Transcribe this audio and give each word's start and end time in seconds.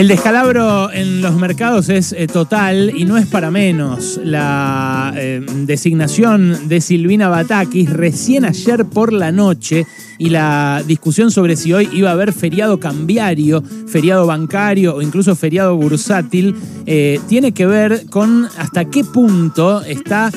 El 0.00 0.08
descalabro 0.08 0.90
en 0.90 1.20
los 1.20 1.34
mercados 1.34 1.90
es 1.90 2.14
eh, 2.14 2.26
total 2.26 2.90
y 2.96 3.04
no 3.04 3.18
es 3.18 3.26
para 3.26 3.50
menos. 3.50 4.18
La 4.24 5.12
eh, 5.14 5.44
designación 5.66 6.68
de 6.68 6.80
Silvina 6.80 7.28
Batakis 7.28 7.90
recién 7.90 8.46
ayer 8.46 8.86
por 8.86 9.12
la 9.12 9.30
noche 9.30 9.84
y 10.16 10.30
la 10.30 10.82
discusión 10.86 11.30
sobre 11.30 11.54
si 11.54 11.74
hoy 11.74 11.86
iba 11.92 12.08
a 12.08 12.12
haber 12.14 12.32
feriado 12.32 12.80
cambiario, 12.80 13.62
feriado 13.88 14.26
bancario 14.26 14.96
o 14.96 15.02
incluso 15.02 15.36
feriado 15.36 15.76
bursátil, 15.76 16.56
eh, 16.86 17.20
tiene 17.28 17.52
que 17.52 17.66
ver 17.66 18.06
con 18.08 18.48
hasta 18.56 18.86
qué 18.86 19.04
punto 19.04 19.82
está 19.82 20.32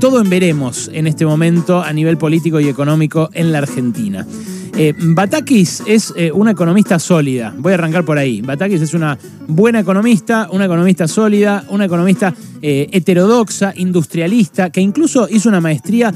todo 0.00 0.20
en 0.20 0.30
veremos 0.30 0.90
en 0.92 1.06
este 1.06 1.26
momento 1.26 1.82
a 1.82 1.92
nivel 1.92 2.16
político 2.16 2.60
y 2.60 2.68
económico 2.68 3.28
en 3.34 3.52
la 3.52 3.58
Argentina. 3.58 4.26
Eh, 4.74 4.94
Batakis 4.96 5.82
es 5.86 6.14
eh, 6.16 6.32
una 6.32 6.52
economista 6.52 6.98
sólida. 6.98 7.54
Voy 7.58 7.72
a 7.72 7.74
arrancar 7.74 8.06
por 8.06 8.16
ahí. 8.16 8.40
Batakis 8.40 8.80
es 8.80 8.94
una 8.94 9.18
buena 9.46 9.80
economista, 9.80 10.48
una 10.50 10.64
economista 10.64 11.06
sólida, 11.06 11.64
una 11.68 11.84
economista 11.84 12.34
eh, 12.62 12.88
heterodoxa, 12.90 13.74
industrialista, 13.76 14.70
que 14.70 14.80
incluso 14.80 15.28
hizo 15.30 15.48
una 15.48 15.60
maestría 15.60 16.12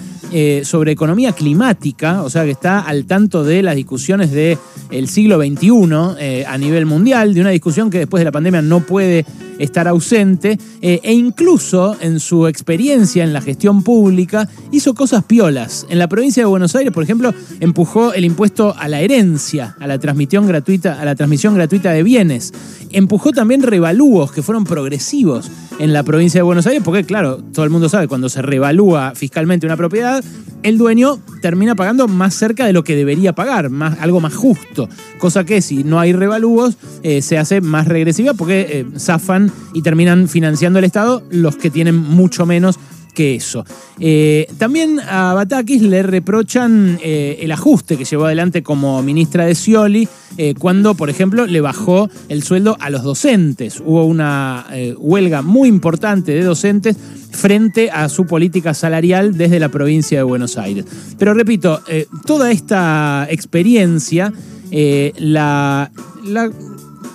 sobre 0.65 0.91
economía 0.91 1.31
climática, 1.33 2.23
o 2.23 2.29
sea 2.29 2.45
que 2.45 2.51
está 2.51 2.81
al 2.81 3.07
tanto 3.07 3.45
de 3.45 3.63
las 3.63 3.77
discusiones 3.77 4.33
del 4.33 5.09
siglo 5.09 5.39
XXI 5.39 6.45
a 6.45 6.59
nivel 6.59 6.85
mundial, 6.85 7.33
de 7.33 7.43
una 7.43 7.51
discusión 7.51 7.91
que 7.91 7.99
después 7.99 8.21
de 8.21 8.25
la 8.25 8.33
pandemia 8.33 8.61
no 8.61 8.81
puede 8.81 9.25
estar 9.61 9.87
ausente, 9.87 10.59
e 10.83 11.13
incluso 11.13 11.97
en 12.01 12.19
su 12.19 12.49
experiencia 12.49 13.23
en 13.23 13.33
la 13.33 13.41
gestión 13.41 13.85
pública 13.85 14.49
hizo 14.73 14.95
cosas 14.95 15.23
piolas. 15.23 15.87
En 15.91 16.01
la 16.01 16.09
provincia 16.09 16.43
de 16.43 16.49
Buenos 16.49 16.75
Aires, 16.75 16.93
por 16.93 17.05
ejemplo, 17.05 17.33
empujó 17.61 18.13
el 18.13 18.25
impuesto 18.25 18.46
a 18.77 18.89
la 18.89 19.01
herencia, 19.01 19.77
a 19.81 19.87
la 19.87 19.99
transmisión 19.99 20.47
gratuita, 20.47 21.01
a 21.01 21.05
la 21.05 21.15
transmisión 21.15 21.55
gratuita 21.55 21.93
de 21.93 22.03
bienes. 22.03 22.53
Empujó 22.91 23.33
también 23.33 23.63
revalúos 23.63 24.31
que 24.31 24.43
fueron 24.43 24.65
progresivos 24.65 25.51
en 25.79 25.93
la 25.93 26.03
provincia 26.03 26.39
de 26.39 26.43
Buenos 26.43 26.67
Aires, 26.67 26.83
porque 26.85 27.05
claro, 27.05 27.39
todo 27.53 27.65
el 27.65 27.71
mundo 27.71 27.89
sabe, 27.89 28.09
cuando 28.09 28.29
se 28.29 28.43
revalúa 28.43 29.15
fiscalmente 29.15 29.67
una 29.67 29.77
propiedad, 29.77 30.23
el 30.63 30.79
dueño 30.79 31.21
termina 31.43 31.75
pagando 31.75 32.09
más 32.09 32.35
cerca 32.35 32.67
de 32.67 32.73
lo 32.73 32.85
que 32.85 32.97
debería 32.97 33.35
pagar, 33.35 33.69
más, 33.69 33.99
algo 34.01 34.21
más 34.21 34.35
justo. 34.35 34.89
Cosa 35.19 35.45
que 35.45 35.61
si 35.61 35.85
no 35.85 35.99
hay 35.99 36.13
revalúos, 36.13 36.77
eh, 37.03 37.23
se 37.23 37.39
hace 37.39 37.61
más 37.61 37.89
regresiva 37.89 38.35
porque 38.35 38.67
eh, 38.71 38.87
zafan 38.99 39.53
y 39.75 39.83
terminan 39.83 40.29
financiando 40.29 40.79
el 40.79 40.85
Estado 40.85 41.23
los 41.31 41.57
que 41.57 41.71
tienen 41.71 41.97
mucho 41.97 42.47
menos 42.47 42.79
que 43.17 43.35
eso. 43.35 43.65
Eh, 43.99 44.47
también 44.59 45.01
a 45.01 45.33
Batakis 45.33 45.81
le 45.81 46.03
reprochan 46.03 46.99
eh, 47.03 47.39
el 47.41 47.51
ajuste 47.51 47.97
que 47.97 48.05
llevó 48.05 48.27
adelante 48.27 48.63
como 48.63 49.03
ministra 49.03 49.47
de 49.47 49.55
Scioli 49.55 50.07
eh, 50.37 50.53
cuando, 50.57 50.95
por 50.95 51.09
ejemplo, 51.09 51.47
le 51.47 51.63
bajó 51.63 52.11
el 52.29 52.43
sueldo 52.43 52.77
a 52.79 52.91
los 52.91 53.03
docentes. 53.03 53.83
Hubo 53.85 54.05
una 54.05 54.67
huelga 54.99 55.41
muy 55.41 55.69
importante 55.69 56.33
de 56.33 56.45
docentes 56.45 56.97
frente 57.31 57.91
a 57.91 58.11
su 58.11 58.27
política 58.27 58.75
salarial 58.75 59.37
desde 59.39 59.59
la 59.59 59.71
provincia 59.71 60.19
de 60.19 60.23
Buenos 60.23 60.59
Aires. 60.59 60.85
Pero 61.19 61.33
repito, 61.33 61.81
toda 62.27 62.51
esta 62.51 63.27
experiencia 63.31 64.31
la, 64.71 65.91
la 66.25 66.51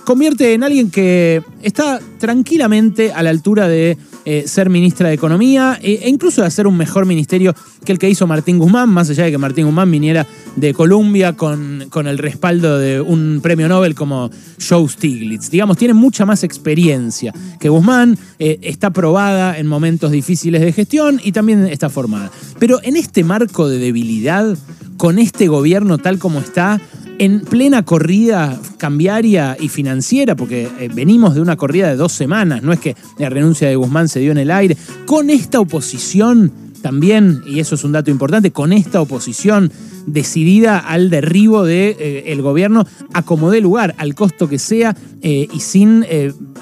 convierte 0.04 0.54
en 0.54 0.64
alguien 0.64 0.90
que 0.90 1.42
está 1.62 2.00
tranquilamente 2.18 3.12
a 3.12 3.22
la 3.22 3.30
altura 3.30 3.68
de 3.68 3.96
eh, 4.24 4.44
ser 4.46 4.70
ministra 4.70 5.08
de 5.08 5.14
Economía 5.14 5.78
e, 5.82 6.00
e 6.02 6.08
incluso 6.08 6.40
de 6.40 6.46
hacer 6.46 6.66
un 6.66 6.76
mejor 6.76 7.06
ministerio 7.06 7.54
que 7.84 7.92
el 7.92 7.98
que 7.98 8.08
hizo 8.08 8.26
Martín 8.26 8.58
Guzmán, 8.58 8.88
más 8.88 9.10
allá 9.10 9.24
de 9.24 9.30
que 9.30 9.38
Martín 9.38 9.66
Guzmán 9.66 9.90
viniera 9.90 10.26
de 10.56 10.72
Colombia 10.74 11.32
con, 11.34 11.86
con 11.90 12.06
el 12.06 12.18
respaldo 12.18 12.78
de 12.78 13.00
un 13.00 13.40
premio 13.42 13.68
Nobel 13.68 13.94
como 13.94 14.30
Joe 14.66 14.88
Stiglitz. 14.88 15.50
Digamos, 15.50 15.76
tiene 15.76 15.94
mucha 15.94 16.24
más 16.24 16.44
experiencia 16.44 17.32
que 17.58 17.68
Guzmán, 17.68 18.18
eh, 18.38 18.58
está 18.62 18.90
probada 18.90 19.58
en 19.58 19.66
momentos 19.66 20.10
difíciles 20.10 20.60
de 20.60 20.72
gestión 20.72 21.20
y 21.22 21.32
también 21.32 21.66
está 21.66 21.90
formada. 21.90 22.30
Pero 22.58 22.80
en 22.82 22.96
este 22.96 23.24
marco 23.24 23.68
de 23.68 23.78
debilidad, 23.78 24.56
con 24.96 25.18
este 25.18 25.48
gobierno 25.48 25.98
tal 25.98 26.18
como 26.18 26.38
está, 26.38 26.80
en 27.22 27.38
plena 27.38 27.84
corrida 27.84 28.58
cambiaria 28.78 29.56
y 29.60 29.68
financiera, 29.68 30.34
porque 30.34 30.68
eh, 30.80 30.90
venimos 30.92 31.36
de 31.36 31.40
una 31.40 31.54
corrida 31.54 31.86
de 31.86 31.94
dos 31.94 32.10
semanas, 32.10 32.64
no 32.64 32.72
es 32.72 32.80
que 32.80 32.96
la 33.16 33.28
renuncia 33.28 33.68
de 33.68 33.76
Guzmán 33.76 34.08
se 34.08 34.18
dio 34.18 34.32
en 34.32 34.38
el 34.38 34.50
aire, 34.50 34.76
con 35.06 35.30
esta 35.30 35.60
oposición 35.60 36.50
también, 36.82 37.40
y 37.46 37.60
eso 37.60 37.76
es 37.76 37.84
un 37.84 37.92
dato 37.92 38.10
importante, 38.10 38.50
con 38.50 38.72
esta 38.72 39.00
oposición 39.00 39.70
decidida 40.04 40.78
al 40.78 41.10
derribo 41.10 41.62
del 41.62 41.96
de, 41.96 42.24
eh, 42.26 42.36
gobierno 42.42 42.88
a 43.12 43.22
como 43.22 43.52
dé 43.52 43.60
lugar, 43.60 43.94
al 43.98 44.16
costo 44.16 44.48
que 44.48 44.58
sea, 44.58 44.96
eh, 45.20 45.46
y 45.54 45.60
sin 45.60 46.04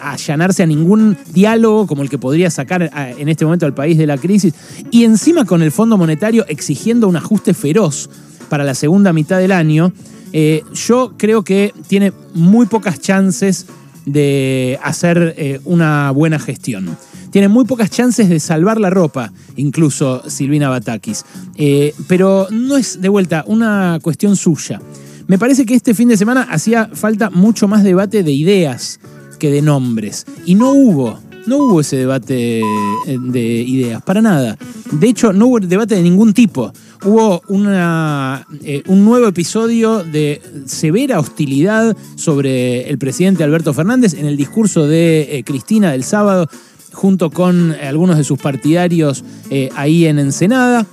allanarse 0.03 0.62
a 0.62 0.66
ningún 0.66 1.16
diálogo 1.32 1.87
como 1.87 2.03
el 2.03 2.10
que 2.10 2.19
podría 2.19 2.50
sacar 2.50 2.91
en 3.19 3.31
este 3.31 3.47
momento 3.47 3.65
al 3.65 3.72
país 3.72 3.97
de 3.97 4.06
la 4.06 4.19
crisis, 4.19 4.53
y 4.91 5.04
encima 5.04 5.47
con 5.47 5.62
el 5.62 5.72
Fondo 5.72 5.97
Monetario 5.97 6.44
exigiendo 6.49 7.09
un 7.09 7.16
ajuste 7.16 7.54
feroz 7.54 8.10
para 8.50 8.62
la 8.65 8.75
segunda 8.75 9.15
mitad 9.15 9.38
del 9.38 9.53
año, 9.53 9.94
eh, 10.32 10.62
yo 10.72 11.14
creo 11.16 11.42
que 11.42 11.74
tiene 11.88 12.12
muy 12.34 12.66
pocas 12.66 13.00
chances 13.00 13.66
de 14.06 14.78
hacer 14.82 15.34
eh, 15.36 15.60
una 15.64 16.10
buena 16.10 16.38
gestión. 16.38 16.96
Tiene 17.30 17.48
muy 17.48 17.64
pocas 17.64 17.91
chances 17.91 18.28
de 18.28 18.40
salvar 18.40 18.80
la 18.80 18.90
ropa, 18.90 19.32
incluso 19.56 20.22
Silvina 20.28 20.69
Batakis. 20.69 21.24
Eh, 21.56 21.94
pero 22.08 22.48
no 22.50 22.76
es 22.76 23.00
de 23.00 23.08
vuelta 23.08 23.44
una 23.46 23.98
cuestión 24.02 24.36
suya. 24.36 24.80
Me 25.28 25.38
parece 25.38 25.64
que 25.64 25.74
este 25.74 25.94
fin 25.94 26.08
de 26.08 26.16
semana 26.16 26.42
hacía 26.50 26.90
falta 26.92 27.30
mucho 27.30 27.69
más 27.69 27.84
debate 27.84 28.24
de 28.24 28.32
ideas 28.32 28.98
que 29.38 29.50
de 29.50 29.62
nombres. 29.62 30.26
Y 30.44 30.56
no 30.56 30.72
hubo, 30.72 31.20
no 31.46 31.58
hubo 31.58 31.80
ese 31.80 31.96
debate 31.96 32.62
de 33.06 33.40
ideas, 33.40 34.02
para 34.02 34.20
nada. 34.20 34.58
De 34.90 35.08
hecho, 35.08 35.32
no 35.32 35.46
hubo 35.46 35.60
debate 35.60 35.94
de 35.94 36.02
ningún 36.02 36.32
tipo 36.34 36.72
hubo 37.05 37.43
una, 37.49 38.47
eh, 38.62 38.83
un 38.87 39.05
nuevo 39.05 39.27
episodio 39.28 40.05
de 40.05 40.41
severa 40.66 41.19
hostilidad 41.19 41.97
sobre 42.16 42.88
el 42.88 42.99
presidente 42.99 43.44
Alberto 43.44 43.72
Fernández 43.72 44.15
en 44.15 44.27
el 44.27 44.37
discurso 44.37 44.87
de 44.87 45.38
eh, 45.38 45.44
Cristina 45.44 45.93
del 45.93 46.05
sábado, 46.05 46.49
junto 46.93 47.31
con 47.31 47.72
algunos 47.72 48.16
de 48.16 48.25
sus 48.25 48.38
partidarios 48.38 49.25
eh, 49.50 49.71
ahí 49.77 50.06
en 50.06 50.19
Ensenada. 50.19 50.87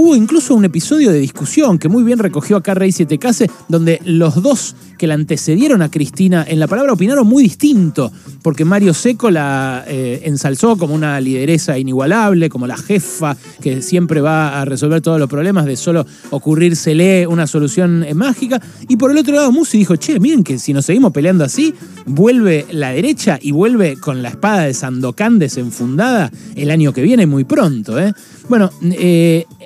Hubo 0.00 0.14
incluso 0.14 0.54
un 0.54 0.64
episodio 0.64 1.10
de 1.10 1.18
discusión 1.18 1.76
que 1.76 1.88
muy 1.88 2.04
bien 2.04 2.20
recogió 2.20 2.56
acá 2.56 2.72
Rey 2.72 2.92
Siete 2.92 3.18
Case, 3.18 3.50
donde 3.66 4.00
los 4.04 4.40
dos 4.40 4.76
que 4.96 5.08
la 5.08 5.14
antecedieron 5.14 5.82
a 5.82 5.90
Cristina 5.90 6.44
en 6.46 6.60
la 6.60 6.68
palabra 6.68 6.92
opinaron 6.92 7.26
muy 7.26 7.42
distinto, 7.42 8.12
porque 8.42 8.64
Mario 8.64 8.94
Seco 8.94 9.28
la 9.28 9.84
eh, 9.88 10.22
ensalzó 10.24 10.76
como 10.76 10.94
una 10.94 11.20
lideresa 11.20 11.78
inigualable, 11.78 12.48
como 12.48 12.68
la 12.68 12.76
jefa 12.76 13.36
que 13.60 13.82
siempre 13.82 14.20
va 14.20 14.60
a 14.60 14.64
resolver 14.64 15.00
todos 15.00 15.18
los 15.18 15.28
problemas 15.28 15.66
de 15.66 15.76
solo 15.76 16.06
ocurrírsele 16.30 17.26
una 17.26 17.48
solución 17.48 18.04
eh, 18.04 18.14
mágica. 18.14 18.62
Y 18.88 18.96
por 18.98 19.10
el 19.10 19.18
otro 19.18 19.34
lado, 19.34 19.50
Musi 19.50 19.78
dijo, 19.78 19.96
che, 19.96 20.20
miren 20.20 20.44
que 20.44 20.60
si 20.60 20.72
nos 20.72 20.84
seguimos 20.84 21.12
peleando 21.12 21.42
así, 21.42 21.74
vuelve 22.06 22.66
la 22.70 22.90
derecha 22.90 23.38
y 23.42 23.50
vuelve 23.50 23.96
con 23.96 24.22
la 24.22 24.28
espada 24.28 24.62
de 24.62 24.74
Sandokan 24.74 25.40
desenfundada 25.40 26.30
el 26.54 26.70
año 26.70 26.92
que 26.92 27.02
viene 27.02 27.26
muy 27.26 27.42
pronto. 27.42 27.98
¿eh? 27.98 28.12
Bueno, 28.48 28.70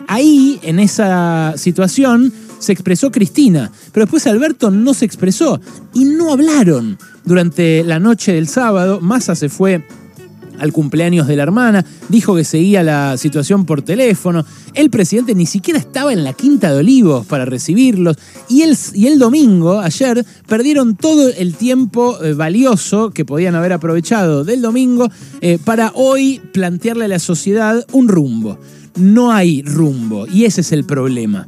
ahí, 0.09 0.22
en 0.63 0.79
esa 0.79 1.55
situación, 1.57 2.33
se 2.59 2.73
expresó 2.73 3.11
Cristina, 3.11 3.73
pero 3.93 4.07
después 4.07 4.27
Alberto 4.27 4.71
no 4.71 4.95
se 4.95 5.05
expresó 5.05 5.61
y 5.93 6.05
no 6.05 6.33
hablaron. 6.33 6.99
Durante 7.25 7.83
la 7.85 7.99
noche 7.99 8.33
del 8.33 8.49
sábado, 8.49 9.01
Massa 9.01 9.35
se 9.35 9.49
fue 9.49 9.85
al 10.59 10.73
cumpleaños 10.73 11.27
de 11.27 11.35
la 11.35 11.43
hermana, 11.43 11.85
dijo 12.09 12.37
que 12.37 12.45
seguía 12.45 12.85
la 12.85 13.17
situación 13.17 13.65
por 13.65 13.83
teléfono. 13.83 14.45
El 14.75 14.91
presidente 14.91 15.35
ni 15.35 15.47
siquiera 15.47 15.79
estaba 15.79 16.13
en 16.13 16.23
la 16.23 16.35
Quinta 16.35 16.73
de 16.73 16.79
Olivos 16.79 17.27
para 17.27 17.45
recibirlos. 17.45 18.17
Y 18.49 18.63
el, 18.63 18.77
y 18.95 19.09
el 19.09 19.19
domingo, 19.19 19.81
ayer, 19.81 20.25
perdieron 20.47 20.95
todo 20.95 21.29
el 21.29 21.55
tiempo 21.55 22.23
eh, 22.23 22.35
valioso 22.35 23.11
que 23.11 23.25
podían 23.25 23.57
haber 23.57 23.73
aprovechado 23.73 24.45
del 24.45 24.63
domingo 24.63 25.11
eh, 25.41 25.59
para 25.65 25.91
hoy 25.95 26.41
plantearle 26.53 27.07
a 27.07 27.09
la 27.09 27.19
sociedad 27.19 27.85
un 27.93 28.07
rumbo. 28.09 28.59
No 28.97 29.33
hay 29.33 29.63
rumbo 29.63 30.27
y 30.27 30.45
ese 30.45 30.61
es 30.61 30.73
el 30.73 30.85
problema. 30.85 31.47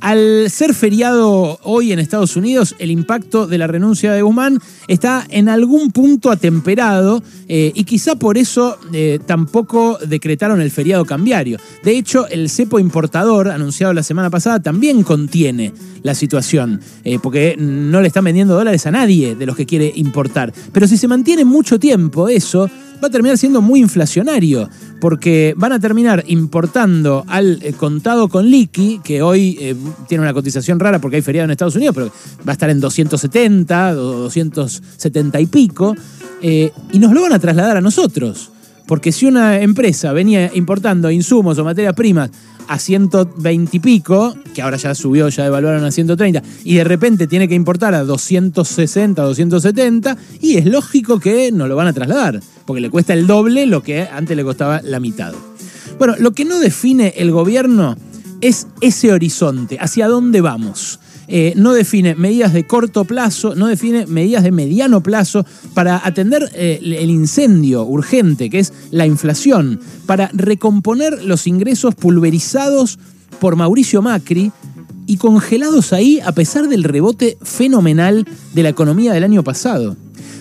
Al 0.00 0.50
ser 0.50 0.74
feriado 0.74 1.58
hoy 1.62 1.92
en 1.92 1.98
Estados 1.98 2.36
Unidos, 2.36 2.76
el 2.78 2.90
impacto 2.90 3.46
de 3.46 3.58
la 3.58 3.66
renuncia 3.66 4.12
de 4.12 4.22
Guzmán 4.22 4.60
está 4.88 5.26
en 5.30 5.48
algún 5.48 5.90
punto 5.90 6.30
atemperado 6.30 7.22
eh, 7.48 7.72
y 7.74 7.84
quizá 7.84 8.14
por 8.14 8.36
eso 8.36 8.78
eh, 8.92 9.18
tampoco 9.24 9.98
decretaron 10.06 10.60
el 10.60 10.70
feriado 10.70 11.04
cambiario. 11.04 11.58
De 11.82 11.96
hecho, 11.96 12.28
el 12.28 12.50
cepo 12.50 12.78
importador 12.78 13.48
anunciado 13.48 13.92
la 13.94 14.02
semana 14.02 14.30
pasada 14.30 14.60
también 14.60 15.02
contiene 15.02 15.72
la 16.02 16.14
situación, 16.14 16.80
eh, 17.02 17.18
porque 17.20 17.56
no 17.58 18.00
le 18.00 18.08
están 18.08 18.24
vendiendo 18.24 18.54
dólares 18.54 18.86
a 18.86 18.92
nadie 18.92 19.34
de 19.34 19.46
los 19.46 19.56
que 19.56 19.66
quiere 19.66 19.92
importar. 19.96 20.52
Pero 20.72 20.86
si 20.86 20.98
se 20.98 21.08
mantiene 21.08 21.44
mucho 21.44 21.80
tiempo 21.80 22.28
eso, 22.28 22.70
va 23.02 23.08
a 23.08 23.10
terminar 23.10 23.38
siendo 23.38 23.60
muy 23.60 23.80
inflacionario, 23.80 24.68
porque 25.00 25.54
van 25.56 25.72
a 25.72 25.80
terminar 25.80 26.24
importando 26.26 27.24
al 27.28 27.58
eh, 27.62 27.72
contado 27.72 28.28
con 28.28 28.46
liqui, 28.46 29.00
que 29.02 29.22
hoy 29.22 29.56
eh, 29.60 29.76
tiene 30.08 30.22
una 30.22 30.32
cotización 30.32 30.80
rara 30.80 31.00
porque 31.00 31.16
hay 31.16 31.22
feriado 31.22 31.44
en 31.44 31.50
Estados 31.50 31.76
Unidos, 31.76 31.94
pero 31.94 32.12
va 32.46 32.52
a 32.52 32.52
estar 32.52 32.70
en 32.70 32.80
270 32.80 33.92
o 33.92 33.94
270 33.94 35.40
y 35.40 35.46
pico, 35.46 35.94
eh, 36.42 36.70
y 36.92 36.98
nos 36.98 37.12
lo 37.12 37.22
van 37.22 37.32
a 37.32 37.38
trasladar 37.38 37.76
a 37.76 37.80
nosotros. 37.80 38.50
Porque 38.86 39.12
si 39.12 39.26
una 39.26 39.60
empresa 39.60 40.12
venía 40.12 40.50
importando 40.54 41.10
insumos 41.10 41.58
o 41.58 41.64
materias 41.64 41.94
primas 41.94 42.30
a 42.68 42.78
120 42.78 43.76
y 43.76 43.80
pico, 43.80 44.34
que 44.54 44.62
ahora 44.62 44.76
ya 44.76 44.94
subió, 44.94 45.28
ya 45.28 45.44
devaluaron 45.44 45.84
a 45.84 45.90
130, 45.90 46.42
y 46.64 46.74
de 46.76 46.84
repente 46.84 47.26
tiene 47.26 47.48
que 47.48 47.54
importar 47.54 47.94
a 47.94 48.04
260, 48.04 49.22
270, 49.22 50.16
y 50.40 50.56
es 50.56 50.66
lógico 50.66 51.18
que 51.18 51.52
no 51.52 51.68
lo 51.68 51.76
van 51.76 51.88
a 51.88 51.92
trasladar, 51.92 52.40
porque 52.64 52.80
le 52.80 52.90
cuesta 52.90 53.12
el 53.12 53.26
doble 53.26 53.66
lo 53.66 53.82
que 53.82 54.02
antes 54.02 54.36
le 54.36 54.44
costaba 54.44 54.80
la 54.82 55.00
mitad. 55.00 55.32
Bueno, 55.98 56.14
lo 56.18 56.32
que 56.32 56.44
no 56.44 56.58
define 56.58 57.14
el 57.16 57.30
gobierno 57.30 57.96
es 58.40 58.66
ese 58.80 59.12
horizonte, 59.12 59.78
hacia 59.80 60.08
dónde 60.08 60.40
vamos. 60.40 61.00
Eh, 61.28 61.54
no 61.56 61.72
define 61.72 62.14
medidas 62.14 62.52
de 62.52 62.66
corto 62.66 63.04
plazo, 63.04 63.54
no 63.54 63.66
define 63.66 64.06
medidas 64.06 64.44
de 64.44 64.52
mediano 64.52 65.02
plazo 65.02 65.44
para 65.74 66.00
atender 66.04 66.50
eh, 66.54 66.78
el 66.80 67.10
incendio 67.10 67.84
urgente, 67.84 68.48
que 68.48 68.60
es 68.60 68.72
la 68.90 69.06
inflación, 69.06 69.80
para 70.06 70.30
recomponer 70.32 71.24
los 71.24 71.46
ingresos 71.46 71.94
pulverizados 71.94 72.98
por 73.40 73.56
Mauricio 73.56 74.02
Macri 74.02 74.52
y 75.06 75.16
congelados 75.16 75.92
ahí 75.92 76.20
a 76.24 76.32
pesar 76.32 76.68
del 76.68 76.84
rebote 76.84 77.38
fenomenal 77.42 78.26
de 78.54 78.62
la 78.62 78.68
economía 78.68 79.12
del 79.12 79.24
año 79.24 79.42
pasado. 79.42 79.96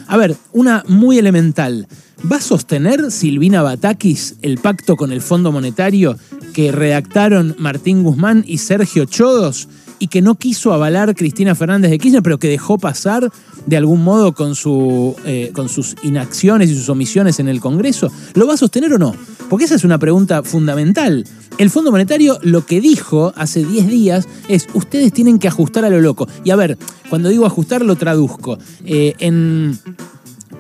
A 0.08 0.18
ver, 0.18 0.36
una 0.54 0.84
muy 0.88 1.18
elemental. 1.18 1.88
¿Va 2.32 2.38
a 2.38 2.42
sostener 2.42 3.12
Silvina 3.12 3.62
Batakis 3.62 4.36
el 4.42 4.58
pacto 4.58 4.96
con 4.96 5.12
el 5.12 5.22
Fondo 5.22 5.52
Monetario 5.52 6.18
que 6.54 6.72
redactaron 6.72 7.56
Martín 7.60 8.04
Guzmán 8.04 8.44
y 8.48 8.60
Sergio 8.60 9.06
Chodos? 9.06 9.68
Y 10.00 10.08
que 10.08 10.22
no 10.22 10.36
quiso 10.36 10.74
avalar 10.74 11.16
Cristina 11.16 11.56
Fernández 11.56 11.92
de 11.92 12.00
Kirchner, 12.00 12.24
pero 12.24 12.38
que 12.38 12.48
dejó 12.48 12.78
pasar 12.78 13.32
de 13.66 13.78
algún 13.78 14.04
modo 14.04 14.34
con, 14.34 14.56
su, 14.56 15.16
eh, 15.26 15.52
con 15.54 15.70
sus 15.70 15.96
inacciones 16.04 16.70
y 16.70 16.76
sus 16.76 16.90
omisiones 16.90 17.40
en 17.40 17.48
el 17.48 17.60
Congreso? 17.60 18.12
¿Lo 18.34 18.48
va 18.48 18.54
a 18.54 18.58
sostener 18.58 18.94
o 18.94 18.98
no? 18.98 19.16
Porque 19.50 19.66
esa 19.66 19.76
es 19.76 19.84
una 19.84 19.98
pregunta 19.98 20.44
fundamental. 20.44 21.26
El 21.58 21.70
Fondo 21.70 21.92
Monetario 21.92 22.38
lo 22.42 22.66
que 22.66 22.82
dijo 22.82 23.34
hace 23.36 23.64
10 23.64 23.88
días 23.88 24.28
es, 24.50 24.68
ustedes 24.74 25.14
tienen 25.14 25.40
que 25.40 25.48
ajustar 25.48 25.86
a 25.86 25.90
lo 25.90 26.02
loco. 26.02 26.28
Y 26.44 26.52
a 26.52 26.56
ver, 26.56 26.78
cuando 27.10 27.30
digo 27.30 27.46
ajustar 27.46 27.84
lo 27.84 27.96
traduzco. 27.96 28.58
Eh, 28.86 29.14
en 29.20 29.80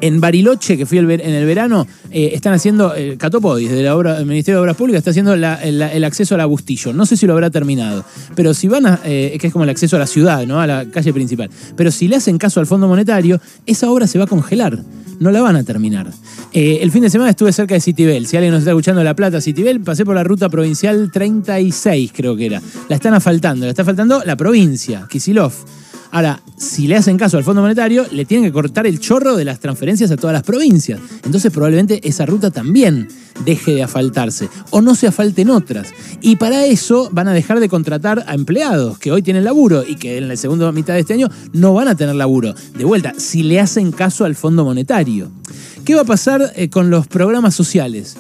en 0.01 0.21
Bariloche, 0.21 0.77
que 0.77 0.85
fui 0.85 0.97
en 0.97 1.09
el 1.09 1.45
verano, 1.45 1.87
eh, 2.11 2.31
están 2.33 2.53
haciendo, 2.53 2.93
el 2.93 3.17
Catopodis, 3.17 3.71
de 3.71 3.83
la 3.83 3.95
obra, 3.95 4.17
el 4.19 4.25
Ministerio 4.25 4.57
de 4.57 4.61
Obras 4.61 4.75
Públicas, 4.75 4.99
está 4.99 5.11
haciendo 5.11 5.33
el, 5.33 6.03
acceso 6.03 6.35
al 6.35 6.45
Bustillo. 6.47 6.93
No 6.93 7.05
sé 7.05 7.17
si 7.17 7.25
lo 7.25 7.33
habrá 7.33 7.49
terminado, 7.49 8.03
pero 8.35 8.53
si 8.53 8.67
van 8.67 8.85
a, 8.85 8.99
eh, 9.03 9.37
que 9.39 9.47
es 9.47 9.53
como 9.53 9.63
el 9.63 9.69
acceso 9.69 9.95
a 9.95 9.99
la 9.99 10.07
ciudad, 10.07 10.45
¿no? 10.45 10.59
a 10.59 10.67
la 10.67 10.85
calle 10.85 11.13
principal. 11.13 11.49
Pero 11.75 11.91
si 11.91 12.07
le 12.07 12.17
hacen 12.17 12.37
caso 12.37 12.59
al 12.59 12.67
Fondo 12.67 12.87
Monetario, 12.87 13.39
esa 13.65 13.89
obra 13.89 14.07
se 14.07 14.17
va 14.17 14.25
a 14.25 14.27
congelar. 14.27 14.83
No 15.19 15.31
la 15.31 15.41
van 15.41 15.55
a 15.55 15.63
terminar. 15.63 16.11
Eh, 16.51 16.79
el 16.81 16.91
fin 16.91 17.01
de 17.01 17.09
semana 17.09 17.29
estuve 17.29 17.53
cerca 17.53 17.73
de 17.73 17.81
Citibel. 17.81 18.27
Si 18.27 18.35
alguien 18.35 18.51
nos 18.51 18.59
está 18.59 18.71
escuchando 18.71 19.03
La 19.03 19.15
Plata, 19.15 19.39
Citibel, 19.39 19.79
pasé 19.79 20.03
por 20.03 20.15
la 20.15 20.23
ruta 20.23 20.49
provincial 20.49 21.09
36, 21.11 22.11
creo 22.13 22.35
que 22.35 22.47
era. 22.47 22.61
La 22.89 22.97
están 22.97 23.13
asfaltando, 23.13 23.65
la 23.65 23.71
está 23.71 23.85
faltando 23.85 24.23
la 24.25 24.35
provincia, 24.35 25.07
Kisilov. 25.09 25.53
Ahora, 26.15 26.39
si 26.55 26.87
le 26.87 26.95
hacen 26.95 27.17
caso 27.17 27.35
al 27.35 27.43
Fondo 27.43 27.61
Monetario, 27.61 28.05
le 28.09 28.23
tienen 28.23 28.45
que 28.47 28.53
cortar 28.53 28.87
el 28.87 29.01
chorro 29.01 29.35
de 29.35 29.43
las 29.43 29.59
transferencias 29.59 30.09
a 30.11 30.15
todas 30.15 30.33
las 30.33 30.43
provincias. 30.43 30.97
Entonces 31.25 31.51
probablemente 31.51 32.07
esa 32.07 32.25
ruta 32.25 32.51
también 32.51 33.09
deje 33.43 33.73
de 33.75 33.83
asfaltarse 33.83 34.47
o 34.69 34.81
no 34.81 34.95
se 34.95 35.07
asfalten 35.07 35.49
otras. 35.49 35.89
Y 36.21 36.37
para 36.37 36.63
eso 36.67 37.09
van 37.11 37.27
a 37.27 37.33
dejar 37.33 37.59
de 37.59 37.67
contratar 37.67 38.23
a 38.27 38.33
empleados 38.33 38.97
que 38.97 39.11
hoy 39.11 39.23
tienen 39.23 39.43
laburo 39.43 39.83
y 39.85 39.97
que 39.97 40.17
en 40.17 40.29
la 40.29 40.37
segunda 40.37 40.71
mitad 40.71 40.93
de 40.93 41.01
este 41.01 41.15
año 41.15 41.27
no 41.51 41.73
van 41.73 41.89
a 41.89 41.95
tener 41.95 42.15
laburo. 42.15 42.55
De 42.77 42.85
vuelta, 42.85 43.13
si 43.17 43.43
le 43.43 43.59
hacen 43.59 43.91
caso 43.91 44.23
al 44.23 44.35
Fondo 44.35 44.63
Monetario. 44.63 45.29
¿Qué 45.83 45.95
va 45.95 46.03
a 46.03 46.05
pasar 46.05 46.53
eh, 46.55 46.69
con 46.69 46.89
los 46.89 47.07
programas 47.07 47.55
sociales? 47.55 48.15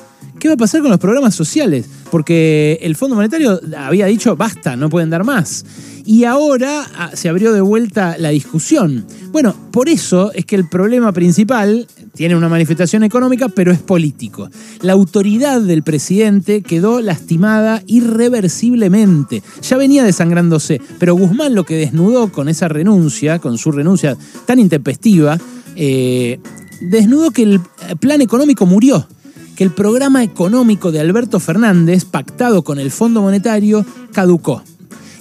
¿Qué 0.45 0.49
va 0.49 0.53
a 0.53 0.57
pasar 0.57 0.83
con 0.83 0.91
los 0.91 0.99
programas 0.99 1.33
sociales? 1.33 1.87
Porque 2.11 2.77
el 2.83 2.95
Fondo 2.95 3.15
Monetario 3.15 3.59
había 3.75 4.05
dicho, 4.05 4.35
basta, 4.35 4.75
no 4.75 4.91
pueden 4.91 5.09
dar 5.09 5.23
más 5.23 5.65
y 6.05 6.25
ahora 6.25 6.85
ah, 6.99 7.09
se 7.15 7.29
abrió 7.29 7.51
de 7.51 7.61
vuelta 7.61 8.15
la 8.19 8.29
discusión. 8.29 9.07
Bueno, 9.31 9.55
por 9.71 9.89
eso 9.89 10.31
es 10.33 10.45
que 10.45 10.55
el 10.55 10.69
problema 10.69 11.13
principal 11.13 11.87
tiene 12.13 12.35
una 12.35 12.47
manifestación 12.47 13.01
económica, 13.03 13.49
pero 13.49 13.71
es 13.71 13.79
político. 13.79 14.47
La 14.83 14.93
autoridad 14.93 15.61
del 15.61 15.81
presidente 15.81 16.61
quedó 16.61 17.01
lastimada 17.01 17.81
irreversiblemente. 17.87 19.41
Ya 19.63 19.77
venía 19.77 20.03
desangrándose, 20.03 20.79
pero 20.99 21.15
Guzmán 21.15 21.55
lo 21.55 21.63
que 21.63 21.75
desnudó 21.75 22.31
con 22.31 22.49
esa 22.49 22.67
renuncia, 22.67 23.39
con 23.39 23.57
su 23.57 23.71
renuncia 23.71 24.15
tan 24.45 24.59
intempestiva, 24.59 25.39
eh, 25.75 26.39
desnudó 26.81 27.31
que 27.31 27.41
el 27.41 27.61
plan 27.99 28.21
económico 28.21 28.67
murió 28.67 29.07
que 29.55 29.63
el 29.63 29.71
programa 29.71 30.23
económico 30.23 30.91
de 30.91 30.99
Alberto 30.99 31.39
Fernández, 31.39 32.05
pactado 32.05 32.63
con 32.63 32.79
el 32.79 32.91
Fondo 32.91 33.21
Monetario, 33.21 33.85
caducó 34.11 34.61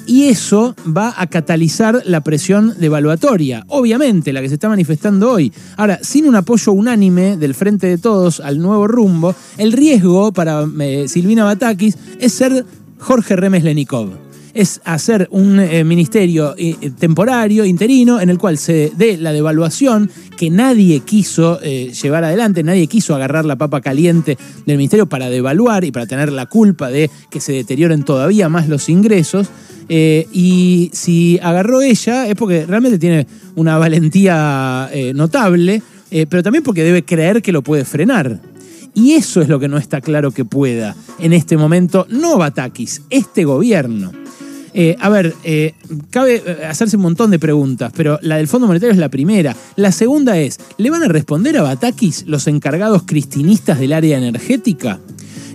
y 0.06 0.25
eso 0.25 0.75
va 0.86 1.14
a 1.16 1.26
catalizar 1.26 2.02
la 2.04 2.22
presión 2.22 2.75
devaluatoria, 2.78 3.64
obviamente 3.69 4.32
la 4.32 4.40
que 4.40 4.48
se 4.48 4.54
está 4.54 4.69
manifestando 4.69 5.31
hoy. 5.31 5.52
Ahora, 5.76 5.98
sin 6.02 6.26
un 6.26 6.36
apoyo 6.36 6.72
unánime 6.72 7.36
del 7.36 7.54
Frente 7.54 7.86
de 7.86 7.98
Todos 7.98 8.40
al 8.40 8.58
nuevo 8.58 8.86
rumbo, 8.86 9.34
el 9.58 9.72
riesgo 9.72 10.32
para 10.32 10.66
eh, 10.80 11.06
Silvina 11.08 11.44
Batakis 11.44 11.96
es 12.20 12.32
ser 12.32 12.64
Jorge 12.98 13.37
Remes 13.37 13.64
Lenikov. 13.64 14.10
Es 14.52 14.80
hacer 14.84 15.26
un 15.32 15.58
eh, 15.58 15.82
ministerio 15.82 16.54
eh, 16.56 16.92
temporario, 16.96 17.64
interino, 17.64 18.20
en 18.20 18.30
el 18.30 18.38
cual 18.38 18.56
se 18.56 18.92
dé 18.96 19.16
la 19.16 19.32
devaluación 19.32 20.10
nadie 20.50 21.00
quiso 21.00 21.61
llevar 21.61 22.25
adelante, 22.25 22.62
nadie 22.62 22.87
quiso 22.87 23.14
agarrar 23.14 23.44
la 23.44 23.56
papa 23.56 23.81
caliente 23.81 24.37
del 24.67 24.76
ministerio 24.76 25.06
para 25.06 25.29
devaluar 25.29 25.85
y 25.85 25.93
para 25.93 26.06
tener 26.06 26.32
la 26.32 26.46
culpa 26.46 26.91
de 26.91 27.11
que 27.31 27.41
se 27.41 27.52
deterioren 27.52 28.02
todavía 28.05 28.49
más 28.49 28.69
los 28.69 28.88
ingresos. 28.88 29.49
Eh, 29.88 30.26
y 30.32 30.91
si 30.93 31.38
agarró 31.43 31.82
ella 31.82 32.26
es 32.26 32.35
porque 32.37 32.64
realmente 32.67 32.99
tiene 32.99 33.26
una 33.55 33.76
valentía 33.79 34.88
eh, 34.93 35.12
notable, 35.14 35.82
eh, 36.11 36.26
pero 36.29 36.43
también 36.43 36.64
porque 36.64 36.82
debe 36.82 37.05
creer 37.05 37.43
que 37.43 37.52
lo 37.52 37.62
puede 37.62 37.85
frenar. 37.85 38.40
Y 38.94 39.12
eso 39.12 39.40
es 39.40 39.49
lo 39.49 39.58
que 39.58 39.69
no 39.69 39.76
está 39.76 40.00
claro 40.00 40.31
que 40.31 40.44
pueda 40.44 40.94
en 41.19 41.32
este 41.32 41.56
momento, 41.56 42.06
no 42.08 42.38
Batakis, 42.38 43.02
este 43.11 43.44
gobierno. 43.44 44.24
A 44.99 45.09
ver, 45.09 45.35
cabe 46.11 46.43
hacerse 46.69 46.97
un 46.97 47.03
montón 47.03 47.31
de 47.31 47.38
preguntas, 47.38 47.93
pero 47.97 48.19
la 48.23 48.37
del 48.37 48.49
Fondo 48.49 48.67
Monetario 48.67 48.93
es 48.93 48.99
la 48.99 49.09
primera. 49.09 49.56
La 49.76 49.93
segunda 49.93 50.38
es, 50.38 50.59
¿le 50.78 50.90
van 50.90 51.02
a 51.02 51.09
responder 51.09 51.57
a 51.59 51.62
Batakis 51.62 52.25
los 52.26 52.47
encargados 52.47 53.04
cristinistas 53.04 53.78
del 53.78 53.93
área 53.93 54.19
energética? 54.19 54.99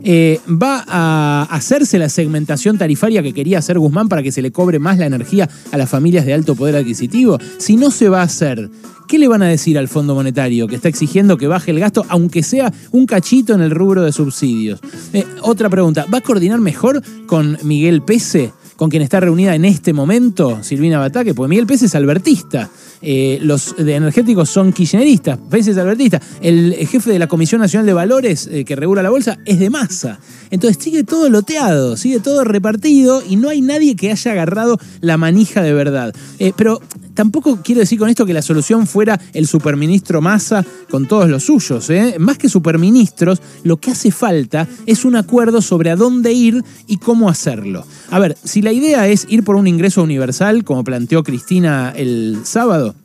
Eh, 0.03 0.39
va 0.47 0.83
a 0.87 1.43
hacerse 1.49 1.99
la 1.99 2.09
segmentación 2.09 2.77
tarifaria 2.77 3.21
que 3.21 3.33
quería 3.33 3.59
hacer 3.59 3.79
Guzmán 3.79 4.07
para 4.07 4.23
que 4.23 4.31
se 4.31 4.41
le 4.41 4.51
cobre 4.51 4.79
más 4.79 4.97
la 4.97 5.05
energía 5.05 5.49
a 5.71 5.77
las 5.77 5.89
familias 5.89 6.25
de 6.25 6.33
alto 6.33 6.55
poder 6.55 6.75
adquisitivo. 6.75 7.37
Si 7.57 7.75
no 7.75 7.91
se 7.91 8.09
va 8.09 8.21
a 8.21 8.23
hacer, 8.23 8.69
¿qué 9.07 9.19
le 9.19 9.27
van 9.27 9.41
a 9.41 9.47
decir 9.47 9.77
al 9.77 9.87
Fondo 9.87 10.15
Monetario 10.15 10.67
que 10.67 10.75
está 10.75 10.87
exigiendo 10.87 11.37
que 11.37 11.47
baje 11.47 11.71
el 11.71 11.79
gasto, 11.79 12.05
aunque 12.09 12.43
sea 12.43 12.71
un 12.91 13.05
cachito 13.05 13.53
en 13.53 13.61
el 13.61 13.71
rubro 13.71 14.03
de 14.03 14.11
subsidios? 14.11 14.79
Eh, 15.13 15.25
otra 15.41 15.69
pregunta, 15.69 16.05
¿va 16.11 16.19
a 16.19 16.21
coordinar 16.21 16.59
mejor 16.59 17.01
con 17.25 17.57
Miguel 17.63 18.01
Pese? 18.01 18.53
Con 18.79 18.89
quien 18.89 19.03
está 19.03 19.19
reunida 19.19 19.55
en 19.55 19.65
este 19.65 19.91
momento 19.91 20.63
Silvina 20.63 20.99
Bataque, 20.99 21.33
porque 21.33 21.49
Miguel 21.49 21.67
Pese 21.67 21.87
es 21.87 21.95
albertista. 21.95 22.69
Eh, 23.01 23.37
los 23.41 23.75
energéticos 23.77 24.49
son 24.49 24.71
kirchneristas, 24.71 25.37
veces 25.49 25.77
albertistas. 25.77 26.21
El 26.39 26.73
jefe 26.87 27.11
de 27.11 27.19
la 27.19 27.27
Comisión 27.27 27.59
Nacional 27.59 27.85
de 27.85 27.91
Valores 27.91 28.47
eh, 28.47 28.63
que 28.63 28.77
regula 28.77 29.03
la 29.03 29.09
bolsa 29.09 29.37
es 29.45 29.59
de 29.59 29.69
masa. 29.69 30.21
Entonces 30.49 30.81
sigue 30.81 31.03
todo 31.03 31.29
loteado, 31.29 31.97
sigue 31.97 32.21
todo 32.21 32.45
repartido 32.45 33.21
y 33.27 33.35
no 33.35 33.49
hay 33.49 33.59
nadie 33.59 33.97
que 33.97 34.11
haya 34.11 34.31
agarrado 34.31 34.79
la 35.01 35.17
manija 35.17 35.61
de 35.61 35.73
verdad. 35.73 36.15
Eh, 36.39 36.53
pero 36.55 36.79
tampoco 37.19 37.59
quiero 37.61 37.81
decir 37.81 37.99
con 37.99 38.07
esto 38.07 38.25
que 38.25 38.33
la 38.33 38.41
solución 38.41 38.87
fuera 38.87 39.19
el 39.33 39.45
superministro 39.45 40.21
Massa 40.21 40.65
con 40.89 41.05
todos 41.05 41.27
los 41.27 41.43
suyos. 41.43 41.91
Más 42.17 42.37
que 42.37 42.47
superministros, 42.47 43.41
lo 43.63 43.75
que 43.75 43.91
hace 43.91 44.09
falta 44.09 44.65
es 44.85 45.03
un 45.03 45.17
acuerdo 45.17 45.61
sobre 45.61 45.89
a 45.89 45.97
dónde 45.97 46.31
ir 46.31 46.63
y 46.87 46.95
cómo 46.95 47.27
hacerlo. 47.27 47.85
A 48.09 48.19
ver, 48.19 48.37
si 48.41 48.61
la 48.61 48.71
idea 48.71 49.05
es 49.09 49.25
ir 49.27 49.43
por 49.43 49.57
un 49.57 49.67
ingreso 49.67 50.01
universal, 50.01 50.63
como 50.63 50.85
planteó 50.85 51.21
Cristina 51.21 51.91
el 51.93 52.39
sábado, 52.45 52.95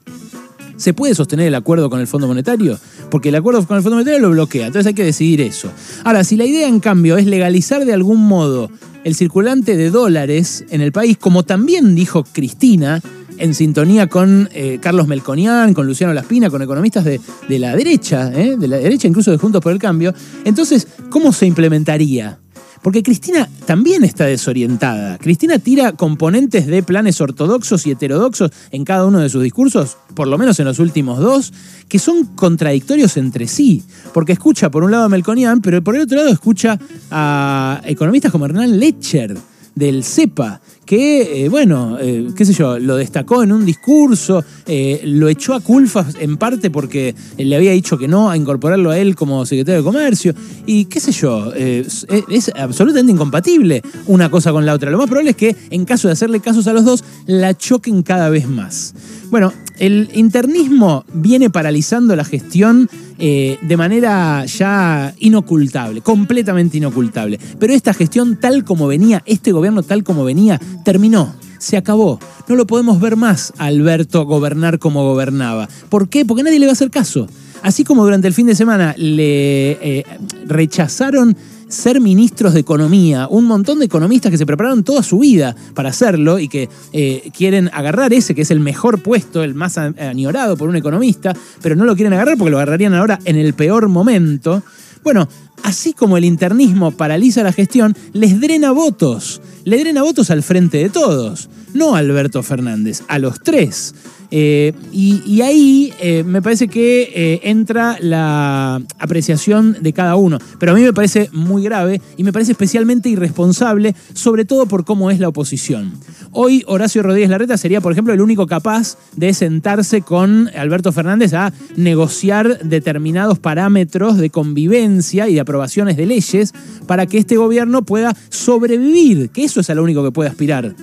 ¿Se 0.77 0.93
puede 0.93 1.15
sostener 1.15 1.47
el 1.47 1.55
acuerdo 1.55 1.89
con 1.89 2.01
el 2.01 2.09
Fondo 2.09 2.27
Monetario? 2.27 2.77
Porque 3.09 3.29
el 3.29 3.37
acuerdo 3.37 3.65
con 3.65 3.77
el 3.77 3.83
Fondo 3.85 3.97
Monetario 3.97 4.21
lo 4.21 4.31
bloquea, 4.31 4.67
entonces 4.67 4.89
hay 4.89 4.95
que 4.95 5.05
decidir 5.05 5.41
eso. 5.41 5.71
Ahora, 6.03 6.25
si 6.25 6.37
la 6.37 6.45
idea 6.45 6.67
en 6.67 6.81
cambio 6.81 7.17
es 7.17 7.27
legalizar 7.27 7.85
de 7.85 7.93
algún 7.93 8.27
modo 8.27 8.71
el 9.05 9.15
circulante 9.15 9.77
de 9.77 9.91
dólares 9.91 10.65
en 10.71 10.81
el 10.81 10.91
país, 10.91 11.17
como 11.17 11.45
también 11.45 11.95
dijo 11.95 12.25
Cristina, 12.25 13.01
en 13.39 13.55
sintonía 13.55 14.09
con 14.09 14.49
eh, 14.53 14.79
Carlos 14.81 15.07
Melconian, 15.07 15.75
con 15.75 15.87
Luciano 15.87 16.13
Laspina, 16.13 16.51
con 16.51 16.63
economistas 16.63 17.05
de, 17.05 17.21
de 17.49 17.59
la 17.59 17.75
derecha, 17.75 18.33
¿eh? 18.35 18.57
de 18.57 18.69
la 18.69 18.77
derecha 18.77 19.09
incluso 19.09 19.31
de 19.31 19.39
Juntos 19.39 19.63
por 19.63 19.73
el 19.73 19.79
Cambio. 19.79 20.15
Entonces, 20.45 20.87
¿cómo 21.11 21.33
se 21.33 21.47
implementaría? 21.47 22.39
Porque 22.85 23.03
Cristina 23.03 23.49
también 23.65 24.05
está 24.05 24.27
desorientada. 24.27 25.17
Cristina 25.17 25.59
tira 25.59 25.93
componentes 25.93 26.67
de 26.67 26.83
planes 26.83 27.19
ortodoxos 27.19 27.87
y 27.87 27.93
heterodoxos 27.93 28.51
en 28.73 28.85
cada 28.85 29.07
uno 29.07 29.21
de 29.21 29.31
sus 29.31 29.43
discursos, 29.43 29.97
por 30.13 30.27
lo 30.27 30.37
menos 30.37 30.61
en 30.61 30.67
los 30.67 30.79
últimos 30.79 31.19
dos, 31.19 31.55
que 31.89 31.99
son 31.99 32.27
contradictorios 32.37 33.17
entre 33.17 33.49
sí. 33.49 33.83
Porque 34.13 34.33
escucha 34.33 34.71
por 34.71 34.85
un 34.85 34.91
lado 34.91 35.05
a 35.05 35.09
Melconian, 35.09 35.63
pero 35.63 35.83
por 35.83 35.97
el 35.97 36.03
otro 36.03 36.19
lado 36.19 36.29
escucha 36.29 36.79
a 37.11 37.81
economistas 37.87 38.31
como 38.31 38.45
Hernán 38.45 38.79
Lecher 38.79 39.35
del 39.75 40.05
CEPA, 40.05 40.61
que, 40.85 41.45
eh, 41.45 41.49
bueno, 41.49 41.97
eh, 42.01 42.29
qué 42.37 42.45
sé 42.45 42.53
yo, 42.53 42.79
lo 42.79 42.97
destacó 42.97 43.43
en 43.43 43.53
un 43.53 43.65
discurso, 43.65 44.45
eh, 44.67 45.01
lo 45.05 45.29
echó 45.29 45.55
a 45.55 45.61
Culfas 45.61 46.17
en 46.21 46.37
parte 46.37 46.71
porque 46.71 47.15
le 47.39 47.57
había 47.57 47.73
dicho 47.73 47.97
que 47.97 48.07
no 48.07 48.31
a 48.31 48.37
incorporarlo 48.37 48.91
a 48.91 48.99
él 48.99 49.17
como 49.17 49.47
secretario 49.47 49.81
de 49.81 49.85
Comercio, 49.85 50.35
y 50.67 50.85
qué 50.87 51.01
sé 51.01 51.13
yo, 51.13 51.53
es, 51.55 52.07
es 52.29 52.53
absolutamente 52.55 53.13
incompatible 53.13 53.83
una 54.07 54.31
cosa 54.31 54.53
con 54.53 54.67
la 54.67 54.75
otra. 54.75 54.91
Lo 54.91 54.99
más 54.99 55.07
probable 55.07 55.31
es 55.31 55.37
que 55.37 55.57
en 55.71 55.85
caso 55.85 56.09
de 56.09 56.13
hacerle 56.13 56.41
casos 56.41 56.67
a 56.67 56.73
los 56.73 56.85
dos, 56.85 57.05
la 57.27 57.55
choquen 57.55 58.03
cada 58.03 58.29
vez 58.29 58.49
más. 58.49 58.95
Bueno, 59.31 59.53
el 59.79 60.11
internismo 60.15 61.05
viene 61.13 61.51
paralizando 61.51 62.15
la 62.15 62.25
gestión 62.25 62.89
eh, 63.19 63.59
de 63.63 63.77
manera 63.77 64.45
ya 64.45 65.15
inocultable, 65.19 66.01
completamente 66.01 66.77
inocultable. 66.77 67.39
Pero 67.59 67.73
esta 67.73 67.95
gestión 67.95 68.39
tal 68.41 68.65
como 68.65 68.87
venía, 68.87 69.23
este 69.27 69.53
gobierno 69.53 69.83
tal 69.83 70.05
como 70.05 70.25
venía, 70.25 70.61
terminó. 70.85 71.35
Se 71.59 71.77
acabó. 71.77 72.19
No 72.47 72.57
lo 72.57 72.67
podemos 72.67 73.01
ver 73.01 73.17
más 73.17 73.53
a 73.57 73.67
Alberto 73.67 74.27
gobernar 74.27 74.79
como 74.79 75.03
gobernaba. 75.05 75.69
¿Por 75.89 76.09
qué? 76.09 76.25
Porque 76.27 76.43
nadie 76.43 76.59
le 76.59 76.67
va 76.67 76.73
a 76.73 76.75
hacer 76.75 76.91
caso. 76.91 77.27
Así 77.63 77.85
como 77.85 78.05
durante 78.05 78.29
el 78.29 78.35
fin 78.35 78.47
de 78.47 78.55
semana 78.55 78.95
le 78.99 79.73
eh, 79.73 80.05
rechazaron 80.47 81.35
ser 81.69 82.01
ministros 82.01 82.55
de 82.55 82.61
economía, 82.61 83.29
un 83.29 83.45
montón 83.45 83.79
de 83.79 83.87
economistas 83.87 84.31
que 84.31 84.39
se 84.39 84.47
prepararon 84.47 84.85
toda 84.85 85.03
su 85.03 85.19
vida 85.19 85.55
para 85.75 85.91
hacerlo 85.91 86.39
y 86.39 86.49
que 86.49 86.69
eh, 86.93 87.31
quieren 87.37 87.71
agarrar 87.73 88.13
ese 88.13 88.35
que 88.35 88.43
es 88.43 88.51
el 88.51 88.61
mejor 88.61 89.03
puesto, 89.03 89.43
el 89.43 89.55
más 89.55 89.79
añorado 89.79 90.57
por 90.57 90.69
un 90.69 90.77
economista, 90.77 91.35
pero 91.63 91.77
no 91.77 91.85
lo 91.85 91.95
quieren 91.95 92.13
agarrar 92.13 92.37
porque 92.37 92.51
lo 92.51 92.59
agarrarían 92.59 92.95
ahora 92.95 93.19
en 93.25 93.37
el 93.37 93.55
peor 93.55 93.89
momento. 93.89 94.63
Bueno, 95.03 95.29
así 95.63 95.93
como 95.93 96.17
el 96.17 96.25
internismo 96.25 96.91
paraliza 96.91 97.43
la 97.43 97.53
gestión, 97.53 97.97
les 98.13 98.41
drena 98.41 98.73
votos. 98.73 99.43
Le 99.65 99.79
drena 99.79 100.03
votos 100.03 100.31
al 100.31 100.43
frente 100.43 100.79
de 100.79 100.89
todos. 100.89 101.49
No 101.75 101.97
a 101.97 101.99
Alberto 101.99 102.43
Fernández, 102.43 103.03
a 103.09 103.19
los 103.19 103.41
tres. 103.41 103.95
Eh, 104.31 104.73
y, 104.93 105.43
ahí 105.43 105.93
eh, 106.01 106.25
me 106.25 106.43
parece 106.43 106.67
que 106.67 107.03
eh, 107.15 107.41
entra 107.45 107.99
la 108.01 108.83
apreciación 108.99 109.77
de 109.81 109.93
cada 109.93 110.17
uno. 110.17 110.39
Pero 110.59 110.73
a 110.73 110.75
mí 110.75 110.83
me 110.83 110.93
parece 110.93 111.29
muy 111.33 111.63
grave 111.63 112.01
y 112.17 112.25
me 112.25 112.33
parece 112.33 112.53
especialmente 112.53 113.09
irresponsable, 113.09 113.95
sobre 114.13 114.45
todo 114.45 114.67
por 114.67 114.85
cómo 114.85 115.11
es 115.11 115.21
la 115.21 115.29
oposición. 115.29 115.93
Hoy 116.33 116.65
Horacio 116.67 117.03
Rodríguez 117.03 117.31
Larreta 117.31 117.57
sería, 117.57 117.81
por 117.81 117.93
ejemplo, 117.93 118.13
el 118.13 118.21
único 118.21 118.47
capaz 118.47 118.97
de 119.17 119.33
sentarse 119.35 120.03
con 120.03 120.51
Alberto 120.57 120.91
Fernández 120.91 121.33
a 121.33 121.53
negociar 121.77 122.59
determinados 122.61 123.39
parámetros 123.39 124.19
de 124.19 124.31
convivencia 124.31 125.29
y 125.29 125.35
de 125.35 125.41
aprobaciones 125.41 125.97
de 125.97 126.07
leyes 126.07 126.53
para 126.87 127.07
que 127.07 127.19
este 127.19 127.37
gobierno 127.37 127.85
pueda 127.85 128.17
sobrevivir, 128.31 129.31
que 129.31 129.45
eso 129.45 129.61
es 129.61 129.71
a 129.71 129.75
lo 129.75 129.85
único 129.85 130.03
que 130.03 130.11
puede 130.11 130.31
aspirar. 130.31 130.75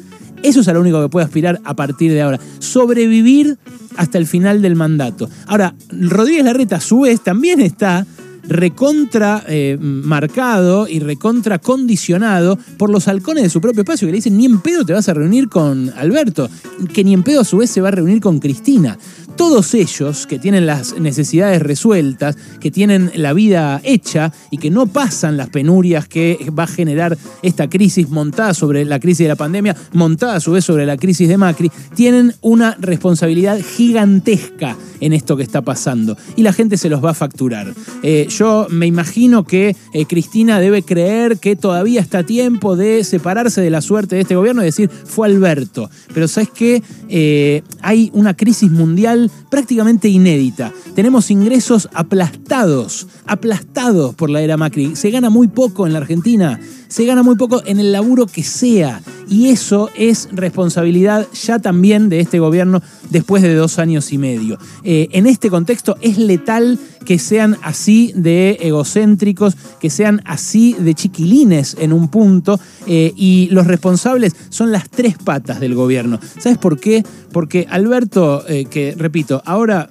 Eso 0.44 0.62
es 0.62 0.68
a 0.68 0.74
lo 0.74 0.82
único 0.82 1.02
que 1.02 1.10
puede 1.10 1.26
aspirar 1.26 1.60
a 1.64 1.76
partir 1.76 2.12
de 2.12 2.22
ahora. 2.22 2.40
Sobrevivir 2.60 3.58
hasta 3.98 4.18
el 4.18 4.28
final 4.28 4.62
del 4.62 4.76
mandato. 4.76 5.30
Ahora, 5.48 5.76
Rodríguez 5.90 6.46
Larreta, 6.46 6.78
a 6.78 6.82
su 6.82 7.02
vez, 7.02 7.22
también 7.24 7.60
está 7.62 8.06
recontra 8.44 9.44
eh, 9.48 9.78
marcado 9.80 10.88
y 10.88 11.00
recontra 11.00 11.60
condicionado 11.60 12.58
por 12.78 12.90
los 12.90 13.08
halcones 13.08 13.44
de 13.44 13.50
su 13.50 13.62
propio 13.62 13.82
espacio 13.82 14.08
que 14.08 14.12
le 14.12 14.18
dicen 14.18 14.36
ni 14.36 14.46
en 14.46 14.62
pedo 14.62 14.84
te 14.84 14.94
vas 14.94 15.08
a 15.10 15.14
reunir 15.14 15.48
con 15.48 15.92
Alberto, 15.96 16.50
que 16.92 17.04
ni 17.04 17.14
en 17.14 17.22
pedo 17.22 17.42
a 17.42 17.46
su 17.46 17.58
vez 17.58 17.70
se 17.70 17.82
va 17.82 17.90
a 17.90 17.92
reunir 17.92 18.20
con 18.20 18.40
Cristina 18.40 18.98
todos 19.42 19.74
ellos 19.74 20.28
que 20.28 20.38
tienen 20.38 20.68
las 20.68 21.00
necesidades 21.00 21.64
resueltas, 21.64 22.38
que 22.60 22.70
tienen 22.70 23.12
la 23.16 23.34
vida 23.34 23.82
hecha 23.84 24.32
y 24.52 24.60
que 24.60 24.70
no 24.70 24.86
pasan 24.86 25.36
las 25.36 25.50
penurias 25.50 26.08
que 26.08 26.52
va 26.56 26.66
a 26.66 26.68
generar 26.68 27.18
esta 27.42 27.68
crisis 27.68 28.08
montada 28.08 28.54
sobre 28.54 28.86
la 28.86 29.00
crisis 29.00 29.24
de 29.26 29.30
la 29.30 29.36
pandemia, 29.36 29.76
montada 29.94 30.36
a 30.36 30.40
su 30.40 30.52
vez 30.52 30.64
sobre 30.64 30.86
la 30.86 30.96
crisis 30.96 31.28
de 31.28 31.38
Macri, 31.38 31.72
tienen 31.96 32.36
una 32.42 32.78
responsabilidad 32.80 33.60
gigantesca 33.60 34.78
en 35.00 35.14
esto 35.14 35.36
que 35.36 35.42
está 35.42 35.64
pasando 35.64 36.16
y 36.36 36.44
la 36.44 36.54
gente 36.54 36.78
se 36.78 36.88
los 36.88 37.04
va 37.04 37.10
a 37.10 37.16
facturar. 37.16 37.74
Eh, 38.04 38.28
yo 38.30 38.68
me 38.70 38.86
imagino 38.86 39.44
que 39.44 39.76
eh, 39.96 40.06
Cristina 40.06 40.60
debe 40.60 40.84
creer 40.84 41.40
que 41.40 41.56
todavía 41.56 42.00
está 42.00 42.24
tiempo 42.24 42.76
de 42.76 43.04
separarse 43.04 43.62
de 43.62 43.72
la 43.72 43.82
suerte 43.82 44.18
de 44.18 44.22
este 44.22 44.36
gobierno 44.36 44.62
y 44.62 44.66
decir 44.66 44.92
fue 44.92 45.28
Alberto. 45.28 45.90
Pero 46.14 46.28
sabes 46.28 46.50
qué? 46.52 46.84
Eh, 47.10 47.64
hay 47.82 48.12
una 48.14 48.36
crisis 48.36 48.70
mundial 48.70 49.31
prácticamente 49.50 50.08
inédita. 50.08 50.72
Tenemos 50.96 51.30
ingresos 51.32 51.90
aplastados, 51.94 53.08
aplastados 53.26 54.16
por 54.16 54.30
la 54.30 54.42
era 54.42 54.58
Macri. 54.58 54.96
Se 54.96 55.12
gana 55.12 55.30
muy 55.30 55.48
poco 55.48 55.86
en 55.86 55.94
la 55.94 56.00
Argentina, 56.00 56.60
se 56.92 57.06
gana 57.06 57.24
muy 57.24 57.38
poco 57.38 57.64
en 57.66 57.80
el 57.80 57.94
laburo 57.94 58.26
que 58.26 58.44
sea. 58.44 59.02
Y 59.30 59.48
eso 59.48 59.90
es 59.96 60.28
responsabilidad 60.34 61.26
ya 61.32 61.58
también 61.58 62.10
de 62.10 62.20
este 62.20 62.40
gobierno 62.40 62.82
después 63.10 63.42
de 63.42 63.54
dos 63.54 63.80
años 63.80 64.12
y 64.12 64.18
medio. 64.18 64.58
Eh, 64.84 65.08
en 65.14 65.26
este 65.26 65.50
contexto 65.50 65.96
es 66.02 66.18
letal 66.18 66.78
que 67.06 67.18
sean 67.18 67.56
así 67.64 68.12
de 68.14 68.58
egocéntricos, 68.60 69.56
que 69.80 69.90
sean 69.90 70.22
así 70.26 70.76
de 70.78 70.94
chiquilines 70.94 71.78
en 71.80 71.94
un 71.94 72.10
punto, 72.10 72.60
eh, 72.86 73.14
y 73.16 73.48
los 73.52 73.68
responsables 73.68 74.36
son 74.50 74.72
las 74.72 74.90
tres 74.90 75.16
patas 75.18 75.62
del 75.62 75.76
gobierno. 75.76 76.20
¿Sabes 76.40 76.58
por 76.58 76.78
qué? 76.78 77.04
Porque 77.32 77.66
Alberto, 77.70 78.44
eh, 78.50 78.66
que 78.66 78.96
repito, 78.98 79.42
ahora 79.46 79.90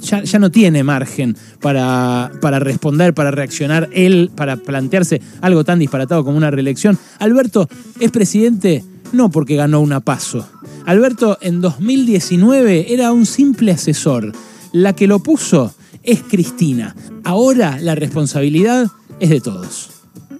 ya, 0.00 0.38
no 0.38 0.50
tiene 0.50 0.82
margen 0.82 1.36
para, 1.60 2.32
para 2.40 2.58
responder, 2.58 3.12
para 3.12 3.30
reaccionar 3.30 3.90
él, 3.92 4.30
para 4.34 4.56
plantearse 4.56 5.20
algo 5.42 5.62
tan 5.62 5.78
disparatado 5.78 6.05
como 6.06 6.36
una 6.36 6.50
reelección. 6.50 6.98
Alberto 7.18 7.68
es 8.00 8.10
presidente 8.10 8.84
no 9.12 9.30
porque 9.30 9.56
ganó 9.56 9.80
una 9.80 10.00
paso. 10.00 10.46
Alberto 10.84 11.38
en 11.40 11.60
2019 11.60 12.92
era 12.92 13.12
un 13.12 13.26
simple 13.26 13.72
asesor. 13.72 14.32
La 14.72 14.94
que 14.94 15.06
lo 15.06 15.20
puso 15.20 15.74
es 16.02 16.22
Cristina. 16.22 16.94
Ahora 17.24 17.78
la 17.80 17.94
responsabilidad 17.94 18.86
es 19.20 19.30
de 19.30 19.40
todos. 19.40 19.90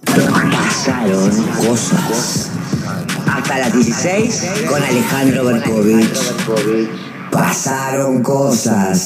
Pasaron 0.05 1.31
cosas. 1.65 2.49
Hasta 3.27 3.57
las 3.59 3.73
16 3.73 4.47
con 4.69 4.81
Alejandro 4.81 5.45
Berkovich. 5.45 6.17
Pasaron 7.31 8.23
cosas. 8.23 9.05